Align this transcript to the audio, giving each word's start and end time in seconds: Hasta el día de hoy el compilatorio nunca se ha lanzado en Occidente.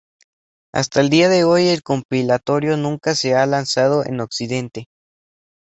Hasta 0.73 0.99
el 0.99 1.11
día 1.11 1.29
de 1.29 1.43
hoy 1.43 1.67
el 1.67 1.83
compilatorio 1.83 2.75
nunca 2.75 3.13
se 3.13 3.35
ha 3.35 3.45
lanzado 3.45 4.03
en 4.03 4.19
Occidente. 4.19 4.87